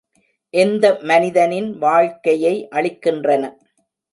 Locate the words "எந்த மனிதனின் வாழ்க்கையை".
0.53-2.55